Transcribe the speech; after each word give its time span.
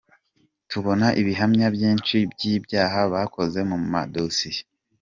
Tubona 0.71 1.07
ibihamya 1.21 1.67
byinshi 1.75 2.17
by’ 2.31 2.41
ibyaha 2.55 2.99
bakoze 3.13 3.59
mu 3.69 3.77
madosiye’. 3.93 4.61